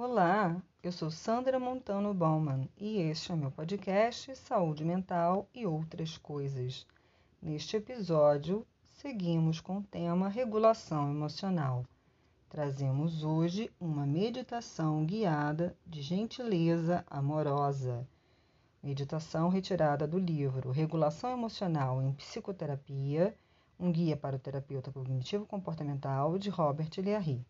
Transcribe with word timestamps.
Olá, 0.00 0.56
eu 0.80 0.92
sou 0.92 1.10
Sandra 1.10 1.58
Montano 1.58 2.14
Bauman 2.14 2.68
e 2.76 2.98
este 2.98 3.32
é 3.32 3.34
meu 3.34 3.50
podcast 3.50 4.36
Saúde 4.36 4.84
Mental 4.84 5.48
e 5.52 5.66
Outras 5.66 6.16
Coisas. 6.16 6.86
Neste 7.42 7.78
episódio, 7.78 8.64
seguimos 8.84 9.60
com 9.60 9.78
o 9.78 9.82
tema 9.82 10.28
regulação 10.28 11.10
emocional. 11.10 11.84
Trazemos 12.48 13.24
hoje 13.24 13.72
uma 13.80 14.06
meditação 14.06 15.04
guiada 15.04 15.76
de 15.84 16.00
gentileza 16.00 17.04
amorosa. 17.10 18.06
Meditação 18.80 19.48
retirada 19.48 20.06
do 20.06 20.16
livro 20.16 20.70
Regulação 20.70 21.32
Emocional 21.32 22.00
em 22.00 22.12
Psicoterapia, 22.12 23.36
um 23.80 23.90
guia 23.90 24.16
para 24.16 24.36
o 24.36 24.38
terapeuta 24.38 24.92
cognitivo 24.92 25.44
comportamental 25.44 26.38
de 26.38 26.50
Robert 26.50 26.90
Leahy. 26.98 27.44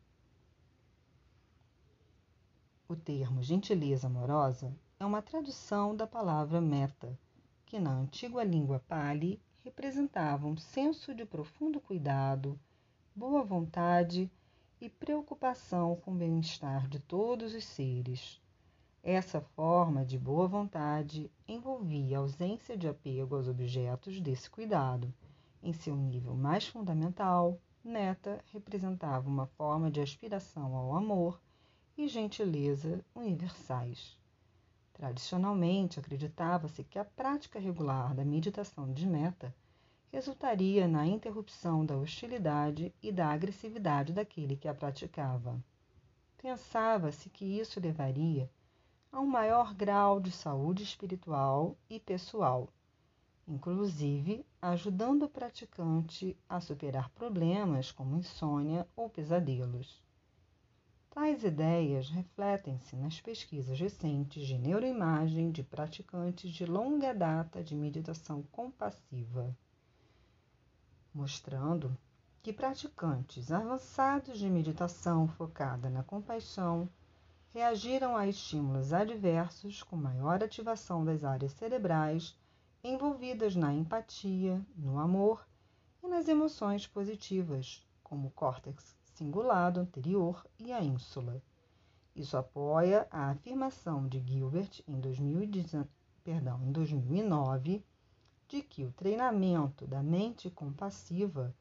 O 2.90 2.96
termo 2.96 3.42
gentileza 3.42 4.06
amorosa 4.06 4.74
é 4.98 5.04
uma 5.04 5.20
tradução 5.20 5.94
da 5.94 6.06
palavra 6.06 6.58
meta, 6.58 7.18
que 7.66 7.78
na 7.78 7.90
antiga 7.90 8.42
língua 8.42 8.82
pali 8.88 9.38
representava 9.62 10.46
um 10.46 10.56
senso 10.56 11.14
de 11.14 11.26
profundo 11.26 11.80
cuidado, 11.80 12.58
boa 13.14 13.44
vontade 13.44 14.30
e 14.80 14.88
preocupação 14.88 15.96
com 15.96 16.12
o 16.12 16.14
bem-estar 16.14 16.88
de 16.88 16.98
todos 16.98 17.52
os 17.52 17.62
seres. 17.62 18.40
Essa 19.02 19.42
forma 19.42 20.02
de 20.02 20.18
boa 20.18 20.48
vontade 20.48 21.30
envolvia 21.46 22.16
ausência 22.16 22.74
de 22.74 22.88
apego 22.88 23.36
aos 23.36 23.48
objetos 23.48 24.18
desse 24.18 24.48
cuidado. 24.48 25.12
Em 25.62 25.74
seu 25.74 25.94
nível 25.94 26.34
mais 26.34 26.66
fundamental, 26.66 27.60
meta 27.84 28.42
representava 28.50 29.28
uma 29.28 29.44
forma 29.44 29.90
de 29.90 30.00
aspiração 30.00 30.74
ao 30.74 30.96
amor 30.96 31.38
e 31.98 32.06
gentileza 32.06 33.04
universais. 33.12 34.16
Tradicionalmente, 34.92 35.98
acreditava-se 35.98 36.84
que 36.84 36.96
a 36.96 37.04
prática 37.04 37.58
regular 37.58 38.14
da 38.14 38.24
meditação 38.24 38.92
de 38.92 39.04
meta 39.04 39.52
resultaria 40.12 40.86
na 40.86 41.04
interrupção 41.04 41.84
da 41.84 41.96
hostilidade 41.96 42.94
e 43.02 43.10
da 43.10 43.26
agressividade 43.26 44.12
daquele 44.12 44.56
que 44.56 44.68
a 44.68 44.74
praticava. 44.74 45.60
Pensava-se 46.36 47.28
que 47.28 47.44
isso 47.44 47.80
levaria 47.80 48.48
a 49.10 49.18
um 49.18 49.26
maior 49.26 49.74
grau 49.74 50.20
de 50.20 50.30
saúde 50.30 50.84
espiritual 50.84 51.76
e 51.90 51.98
pessoal, 51.98 52.68
inclusive 53.46 54.46
ajudando 54.62 55.24
o 55.24 55.28
praticante 55.28 56.36
a 56.48 56.60
superar 56.60 57.10
problemas 57.10 57.90
como 57.90 58.16
insônia 58.16 58.86
ou 58.94 59.10
pesadelos. 59.10 60.06
Tais 61.10 61.42
ideias 61.42 62.10
refletem-se 62.10 62.94
nas 62.94 63.20
pesquisas 63.20 63.80
recentes 63.80 64.46
de 64.46 64.58
neuroimagem 64.58 65.50
de 65.50 65.62
praticantes 65.62 66.52
de 66.52 66.66
longa 66.66 67.14
data 67.14 67.64
de 67.64 67.74
meditação 67.74 68.42
compassiva, 68.52 69.56
mostrando 71.12 71.96
que 72.42 72.52
praticantes 72.52 73.50
avançados 73.50 74.38
de 74.38 74.48
meditação 74.48 75.26
focada 75.26 75.88
na 75.90 76.04
compaixão 76.04 76.88
reagiram 77.54 78.14
a 78.14 78.26
estímulos 78.26 78.92
adversos 78.92 79.82
com 79.82 79.96
maior 79.96 80.44
ativação 80.44 81.04
das 81.04 81.24
áreas 81.24 81.52
cerebrais 81.52 82.38
envolvidas 82.84 83.56
na 83.56 83.72
empatia, 83.72 84.64
no 84.76 84.98
amor 84.98 85.44
e 86.02 86.06
nas 86.06 86.28
emoções 86.28 86.86
positivas, 86.86 87.84
como 88.04 88.28
o 88.28 88.30
córtex 88.30 88.97
cingulado 89.18 89.80
anterior 89.80 90.46
e 90.60 90.72
a 90.72 90.80
ínsula. 90.80 91.42
Isso 92.14 92.36
apoia 92.36 93.04
a 93.10 93.30
afirmação 93.30 94.06
de 94.06 94.20
Gilbert 94.20 94.80
em, 94.86 95.00
2019, 95.00 95.88
perdão, 96.22 96.62
em 96.62 96.70
2009 96.70 97.84
de 98.46 98.62
que 98.62 98.84
o 98.84 98.92
treinamento 98.92 99.88
da 99.88 100.04
mente 100.04 100.48
compassiva 100.48 101.52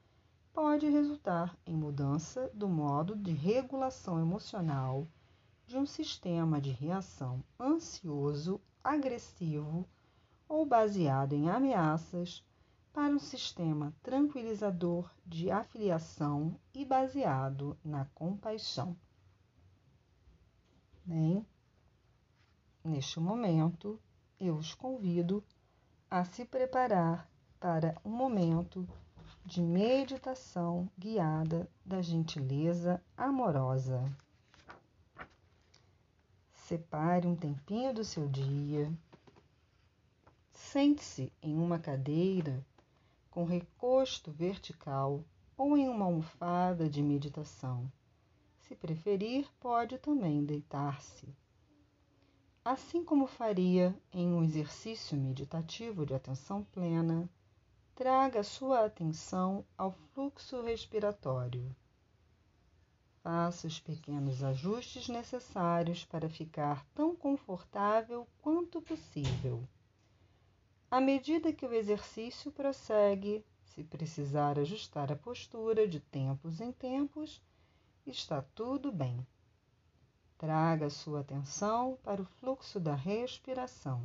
pode 0.54 0.88
resultar 0.88 1.58
em 1.66 1.76
mudança 1.76 2.50
do 2.54 2.70
modo 2.70 3.16
de 3.16 3.32
regulação 3.32 4.20
emocional 4.20 5.08
de 5.66 5.78
um 5.78 5.86
sistema 5.86 6.62
de 6.62 6.70
reação 6.70 7.44
ansioso, 7.60 8.62
agressivo 8.84 9.84
ou 10.48 10.64
baseado 10.64 11.34
em 11.34 11.50
ameaças 11.50 12.46
para 12.98 13.14
um 13.14 13.20
sistema 13.20 13.94
tranquilizador 14.02 15.08
de 15.24 15.52
afiliação 15.52 16.60
e 16.74 16.84
baseado 16.84 17.78
na 17.86 18.06
compaixão. 18.06 18.98
Bem, 21.06 21.46
neste 22.84 23.20
momento, 23.20 24.02
eu 24.40 24.56
os 24.56 24.74
convido 24.74 25.44
a 26.10 26.26
se 26.26 26.44
preparar 26.44 27.30
para 27.60 27.96
um 28.04 28.10
momento 28.10 28.90
de 29.46 29.62
meditação 29.62 30.90
guiada 30.98 31.70
da 31.86 32.02
gentileza 32.02 33.00
amorosa. 33.16 34.12
Separe 36.52 37.28
um 37.28 37.36
tempinho 37.36 37.94
do 37.94 38.04
seu 38.04 38.28
dia. 38.28 38.92
Sente-se 40.52 41.32
em 41.44 41.60
uma 41.60 41.78
cadeira 41.78 42.66
com 43.38 43.44
recosto 43.44 44.32
vertical 44.32 45.24
ou 45.56 45.78
em 45.78 45.88
uma 45.88 46.06
almofada 46.06 46.90
de 46.90 47.04
meditação. 47.04 47.88
Se 48.62 48.74
preferir, 48.74 49.48
pode 49.60 50.00
também 50.00 50.44
deitar-se. 50.44 51.28
Assim 52.66 53.06
como 53.06 53.28
faria 53.28 53.96
em 54.12 54.34
um 54.34 54.44
exercício 54.44 55.16
meditativo 55.16 56.04
de 56.04 56.16
atenção 56.16 56.64
plena, 56.64 57.30
traga 57.94 58.42
sua 58.42 58.84
atenção 58.84 59.64
ao 59.78 59.92
fluxo 59.92 60.64
respiratório. 60.64 61.76
Faça 63.22 63.68
os 63.68 63.80
pequenos 63.80 64.44
ajustes 64.44 65.08
necessários 65.10 66.04
para 66.04 66.28
ficar 66.28 66.84
tão 66.96 67.16
confortável 67.16 68.28
quanto 68.42 68.82
possível. 68.82 69.64
À 70.90 71.02
medida 71.02 71.52
que 71.52 71.66
o 71.66 71.74
exercício 71.74 72.50
prossegue, 72.50 73.44
se 73.66 73.84
precisar 73.84 74.58
ajustar 74.58 75.12
a 75.12 75.18
postura 75.18 75.86
de 75.86 76.00
tempos 76.00 76.62
em 76.62 76.72
tempos, 76.72 77.42
está 78.06 78.42
tudo 78.56 78.90
bem. 78.90 79.28
Traga 80.38 80.90
sua 80.90 81.20
atenção 81.20 82.00
para 82.02 82.22
o 82.22 82.26
fluxo 82.26 82.80
da 82.80 82.96
respiração. 82.96 84.02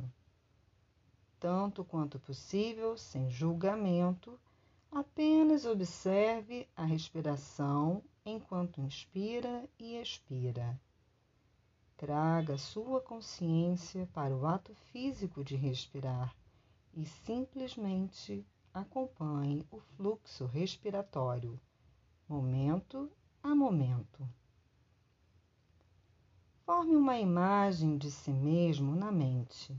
Tanto 1.39 1.85
quanto 1.85 2.19
possível, 2.19 2.97
sem 2.97 3.29
julgamento, 3.29 4.37
apenas 4.91 5.65
observe 5.65 6.67
a 6.75 6.83
respiração 6.83 8.03
enquanto 8.25 8.81
inspira 8.81 9.69
e 9.79 9.95
expira. 9.95 10.77
Traga 11.95 12.57
sua 12.57 12.99
consciência 12.99 14.05
para 14.13 14.35
o 14.35 14.45
ato 14.45 14.75
físico 14.91 15.45
de 15.45 15.55
respirar 15.55 16.35
e 16.95 17.05
simplesmente 17.05 18.45
acompanhe 18.73 19.65
o 19.71 19.79
fluxo 19.79 20.45
respiratório, 20.45 21.59
momento 22.27 23.11
a 23.41 23.55
momento. 23.55 24.27
Forme 26.65 26.95
uma 26.95 27.19
imagem 27.19 27.97
de 27.97 28.09
si 28.09 28.31
mesmo 28.31 28.95
na 28.95 29.11
mente. 29.11 29.77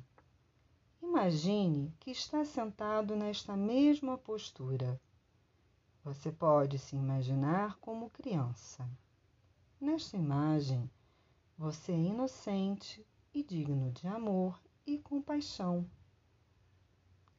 Imagine 1.03 1.95
que 2.01 2.11
está 2.11 2.45
sentado 2.45 3.17
nesta 3.17 3.57
mesma 3.57 4.19
postura. 4.19 5.01
Você 6.03 6.31
pode 6.31 6.79
se 6.79 6.97
imaginar 6.97 7.79
como 7.79 8.11
criança. 8.11 8.89
Nesta 9.81 10.17
imagem, 10.17 10.91
você 11.57 11.93
é 11.93 11.97
inocente 11.99 13.07
e 13.33 13.43
digno 13.43 13.91
de 13.93 14.07
amor 14.07 14.61
e 14.87 14.99
compaixão. 14.99 15.89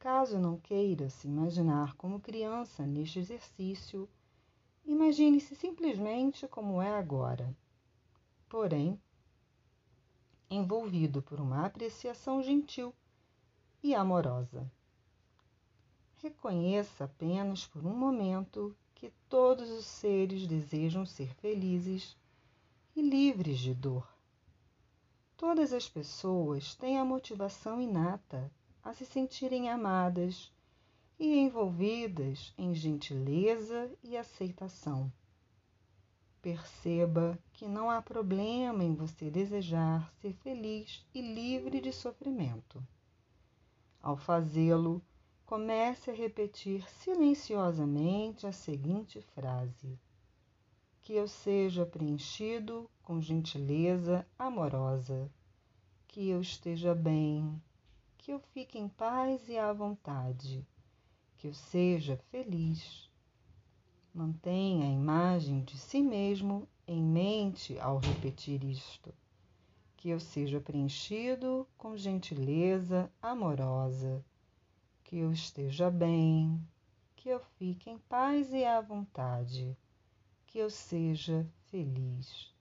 Caso 0.06 0.38
não 0.38 0.56
queira 0.56 1.10
se 1.10 1.26
imaginar 1.26 1.96
como 1.96 2.20
criança 2.20 2.86
neste 2.86 3.18
exercício, 3.18 4.08
imagine-se 4.84 5.56
simplesmente 5.56 6.46
como 6.46 6.80
é 6.80 6.96
agora. 6.96 7.52
Porém, 8.48 9.00
envolvido 10.48 11.20
por 11.20 11.40
uma 11.40 11.66
apreciação 11.66 12.40
gentil 12.40 12.94
e 13.82 13.96
amorosa. 13.96 14.70
Reconheça 16.22 17.06
apenas 17.06 17.66
por 17.66 17.84
um 17.84 17.96
momento 17.96 18.76
que 18.94 19.12
todos 19.28 19.68
os 19.68 19.86
seres 19.86 20.46
desejam 20.46 21.04
ser 21.04 21.34
felizes 21.34 22.16
e 22.94 23.02
livres 23.02 23.58
de 23.58 23.74
dor. 23.74 24.08
Todas 25.36 25.72
as 25.72 25.88
pessoas 25.88 26.76
têm 26.76 26.96
a 26.96 27.04
motivação 27.04 27.82
inata 27.82 28.48
se 28.96 29.04
sentirem 29.04 29.68
amadas 29.68 30.50
e 31.18 31.38
envolvidas 31.38 32.54
em 32.56 32.74
gentileza 32.74 33.90
e 34.02 34.16
aceitação. 34.16 35.12
Perceba 36.40 37.38
que 37.52 37.68
não 37.68 37.90
há 37.90 38.00
problema 38.00 38.82
em 38.82 38.94
você 38.94 39.30
desejar 39.30 40.10
ser 40.22 40.32
feliz 40.32 41.06
e 41.12 41.20
livre 41.20 41.78
de 41.78 41.92
sofrimento. 41.92 42.82
Ao 44.00 44.16
fazê-lo, 44.16 45.02
comece 45.44 46.10
a 46.10 46.14
repetir 46.14 46.88
silenciosamente 46.88 48.46
a 48.46 48.52
seguinte 48.52 49.20
frase: 49.20 49.98
Que 51.02 51.12
eu 51.12 51.28
seja 51.28 51.84
preenchido 51.84 52.88
com 53.02 53.20
gentileza 53.20 54.26
amorosa, 54.38 55.30
que 56.06 56.28
eu 56.28 56.40
esteja 56.40 56.94
bem, 56.94 57.60
que 58.26 58.32
eu 58.32 58.40
fique 58.40 58.76
em 58.76 58.88
paz 58.88 59.48
e 59.48 59.56
à 59.56 59.72
vontade, 59.72 60.66
que 61.36 61.46
eu 61.46 61.54
seja 61.54 62.16
feliz. 62.28 63.08
Mantenha 64.12 64.84
a 64.84 64.90
imagem 64.90 65.62
de 65.62 65.78
si 65.78 66.02
mesmo 66.02 66.68
em 66.88 67.00
mente 67.00 67.78
ao 67.78 67.98
repetir 67.98 68.64
isto. 68.64 69.14
Que 69.96 70.08
eu 70.08 70.18
seja 70.18 70.60
preenchido 70.60 71.68
com 71.78 71.96
gentileza 71.96 73.08
amorosa, 73.22 74.24
que 75.04 75.18
eu 75.18 75.30
esteja 75.30 75.88
bem, 75.88 76.60
que 77.14 77.28
eu 77.28 77.38
fique 77.56 77.88
em 77.88 77.98
paz 78.08 78.52
e 78.52 78.64
à 78.64 78.80
vontade, 78.80 79.78
que 80.48 80.58
eu 80.58 80.68
seja 80.68 81.48
feliz. 81.70 82.52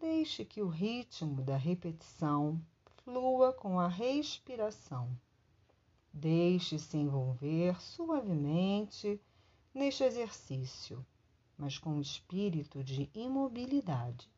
Deixe 0.00 0.44
que 0.44 0.60
o 0.60 0.66
ritmo 0.66 1.40
da 1.40 1.56
repetição 1.56 2.60
flua 3.06 3.52
com 3.52 3.78
a 3.78 3.86
respiração. 3.86 5.16
Deixe-se 6.12 6.96
envolver 6.96 7.80
suavemente 7.80 9.20
neste 9.72 10.02
exercício, 10.02 11.06
mas 11.56 11.78
com 11.78 12.00
espírito 12.00 12.82
de 12.82 13.08
imobilidade. 13.14 14.28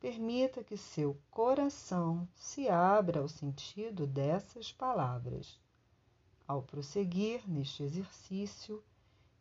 Permita 0.00 0.64
que 0.64 0.76
seu 0.76 1.16
coração 1.30 2.28
se 2.34 2.68
abra 2.68 3.20
ao 3.20 3.28
sentido 3.28 4.08
dessas 4.08 4.72
palavras. 4.72 5.60
Ao 6.48 6.60
prosseguir 6.60 7.48
neste 7.48 7.84
exercício, 7.84 8.82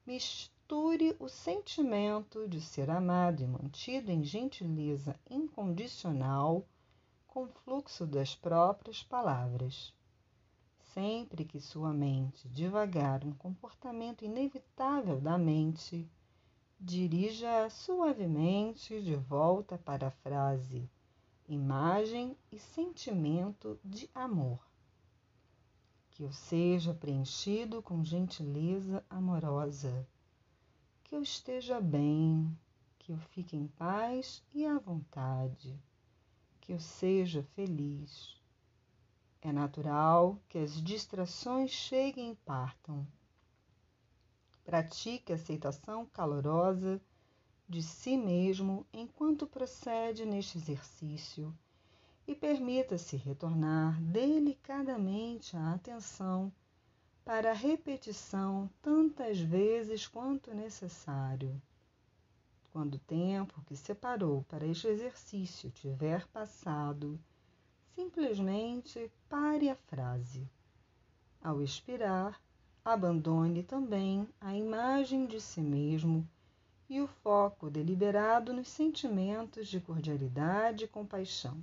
misture 0.05 1.15
o 1.19 1.27
sentimento 1.27 2.47
de 2.47 2.61
ser 2.61 2.91
amado 2.91 3.41
e 3.41 3.47
mantido 3.47 4.11
em 4.11 4.23
gentileza 4.23 5.19
incondicional 5.27 6.67
com 7.37 7.43
o 7.43 7.47
fluxo 7.47 8.07
das 8.07 8.33
próprias 8.33 9.03
palavras. 9.03 9.93
Sempre 10.79 11.45
que 11.45 11.61
sua 11.61 11.93
mente 11.93 12.49
devagar 12.49 13.23
um 13.23 13.31
comportamento 13.31 14.25
inevitável 14.25 15.21
da 15.21 15.37
mente, 15.37 16.09
dirija 16.79 17.69
suavemente 17.69 18.99
de 19.03 19.15
volta 19.15 19.77
para 19.77 20.07
a 20.07 20.11
frase 20.11 20.89
imagem 21.47 22.35
e 22.51 22.57
sentimento 22.57 23.79
de 23.85 24.09
amor. 24.15 24.59
Que 26.09 26.23
eu 26.23 26.31
seja 26.31 26.91
preenchido 26.91 27.83
com 27.83 28.03
gentileza 28.03 29.05
amorosa, 29.07 30.07
que 31.03 31.15
eu 31.15 31.21
esteja 31.21 31.79
bem, 31.79 32.51
que 32.97 33.11
eu 33.11 33.17
fique 33.29 33.55
em 33.55 33.67
paz 33.67 34.43
e 34.55 34.65
à 34.65 34.79
vontade, 34.79 35.79
que 36.67 36.73
eu 36.73 36.79
seja 36.81 37.43
feliz 37.55 38.35
é 39.41 39.53
natural 39.53 40.37
que 40.49 40.57
as 40.57 40.83
distrações 40.83 41.71
cheguem 41.71 42.31
e 42.31 42.35
partam. 42.35 43.07
Pratique 44.65 45.31
a 45.31 45.35
aceitação 45.35 46.05
calorosa 46.07 46.99
de 47.69 47.81
si 47.81 48.17
mesmo 48.17 48.85
enquanto 48.91 49.47
procede 49.47 50.25
neste 50.25 50.57
exercício 50.57 51.57
e 52.27 52.35
permita-se 52.35 53.15
retornar 53.15 54.01
delicadamente 54.01 55.55
a 55.55 55.73
atenção 55.73 56.51
para 57.23 57.51
a 57.51 57.53
repetição 57.53 58.69
tantas 58.81 59.39
vezes 59.39 60.05
quanto 60.05 60.53
necessário. 60.53 61.61
Quando 62.77 62.93
o 62.93 62.99
tempo 62.99 63.59
que 63.65 63.75
separou 63.75 64.43
para 64.43 64.63
este 64.67 64.85
exercício 64.85 65.71
tiver 65.71 66.27
passado, 66.27 67.19
simplesmente 67.95 69.11
pare 69.27 69.67
a 69.67 69.75
frase. 69.75 70.47
Ao 71.41 71.59
expirar, 71.63 72.39
abandone 72.85 73.63
também 73.63 74.29
a 74.39 74.55
imagem 74.55 75.25
de 75.25 75.41
si 75.41 75.59
mesmo 75.59 76.29
e 76.87 77.01
o 77.01 77.07
foco 77.07 77.67
deliberado 77.67 78.53
nos 78.53 78.67
sentimentos 78.67 79.67
de 79.67 79.79
cordialidade 79.79 80.83
e 80.83 80.87
compaixão. 80.87 81.57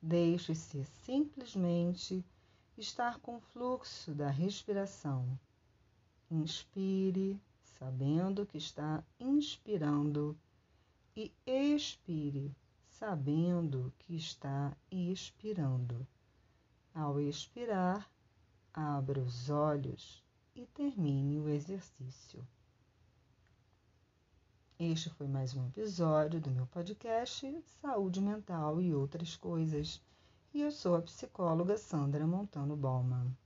Deixe-se 0.00 0.84
simplesmente 0.84 2.24
estar 2.78 3.18
com 3.18 3.38
o 3.38 3.40
fluxo 3.40 4.12
da 4.14 4.30
respiração. 4.30 5.26
Inspire, 6.30 7.36
sabendo 7.78 8.46
que 8.46 8.58
está 8.58 9.02
inspirando, 9.18 10.36
e 11.16 11.32
expire, 11.46 12.54
sabendo 12.86 13.92
que 13.98 14.16
está 14.16 14.76
expirando. 14.90 16.06
Ao 16.94 17.20
expirar, 17.20 18.10
abra 18.72 19.20
os 19.20 19.50
olhos 19.50 20.22
e 20.54 20.66
termine 20.66 21.38
o 21.40 21.48
exercício. 21.48 22.46
Este 24.78 25.10
foi 25.10 25.28
mais 25.28 25.54
um 25.54 25.66
episódio 25.66 26.40
do 26.40 26.50
meu 26.50 26.66
podcast 26.66 27.62
Saúde 27.80 28.20
Mental 28.20 28.80
e 28.80 28.94
Outras 28.94 29.36
Coisas. 29.36 30.00
E 30.52 30.62
eu 30.62 30.70
sou 30.70 30.96
a 30.96 31.02
psicóloga 31.02 31.76
Sandra 31.76 32.26
Montano 32.26 32.76
Bauman. 32.76 33.36